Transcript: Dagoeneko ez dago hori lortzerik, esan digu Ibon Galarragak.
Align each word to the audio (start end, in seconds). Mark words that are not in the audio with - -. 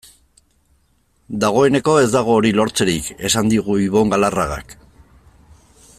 Dagoeneko 1.43 1.93
ez 2.05 2.09
dago 2.15 2.39
hori 2.39 2.53
lortzerik, 2.61 3.11
esan 3.31 3.55
digu 3.55 3.79
Ibon 3.85 4.15
Galarragak. 4.15 4.77